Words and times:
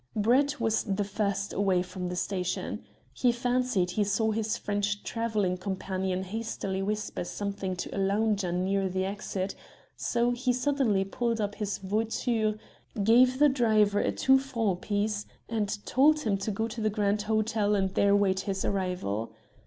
Brett 0.15 0.59
was 0.59 0.83
the 0.83 1.03
first 1.03 1.53
away 1.53 1.83
from 1.83 2.09
the 2.09 2.15
station. 2.15 2.83
He 3.13 3.31
fancied 3.31 3.91
he 3.91 4.03
saw 4.03 4.31
his 4.31 4.57
French 4.57 5.03
travelling 5.03 5.57
companion 5.57 6.23
hastily 6.23 6.81
whisper 6.81 7.23
something 7.23 7.75
to 7.75 7.95
a 7.95 8.01
lounger 8.01 8.51
near 8.51 8.89
the 8.89 9.05
exit, 9.05 9.53
so 9.95 10.31
he 10.31 10.53
suddenly 10.53 11.05
pulled 11.05 11.39
up 11.39 11.53
his 11.53 11.77
voiture, 11.77 12.57
gave 13.03 13.37
the 13.37 13.47
driver 13.47 13.99
a 13.99 14.11
two 14.11 14.39
franc 14.39 14.81
piece 14.81 15.27
and 15.47 15.85
told 15.85 16.21
him 16.21 16.35
to 16.35 16.49
go 16.49 16.67
to 16.67 16.81
the 16.81 16.89
Grand 16.89 17.21
Hotel 17.21 17.75
and 17.75 17.93
there 17.93 18.09
await 18.13 18.39
his 18.39 18.65
arrival. 18.65 19.31